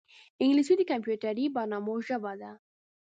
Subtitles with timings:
[0.41, 2.51] انګلیسي د کمپیوټري برنامو ژبه ده